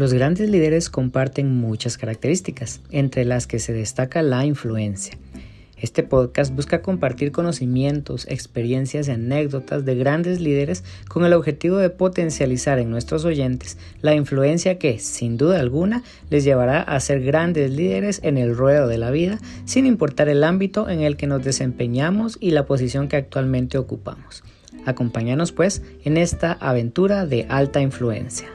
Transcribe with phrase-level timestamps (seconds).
[0.00, 5.18] Los grandes líderes comparten muchas características, entre las que se destaca la influencia.
[5.76, 11.90] Este podcast busca compartir conocimientos, experiencias y anécdotas de grandes líderes con el objetivo de
[11.90, 17.70] potencializar en nuestros oyentes la influencia que, sin duda alguna, les llevará a ser grandes
[17.70, 21.44] líderes en el ruedo de la vida, sin importar el ámbito en el que nos
[21.44, 24.44] desempeñamos y la posición que actualmente ocupamos.
[24.86, 28.48] Acompáñanos pues en esta aventura de alta influencia.